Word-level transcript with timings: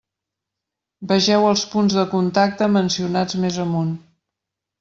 Vegeu 1.11 1.45
els 1.51 1.65
punts 1.75 1.97
de 1.99 2.07
contacte 2.15 2.71
mencionats 2.79 3.41
més 3.45 3.61
amunt. 3.67 3.97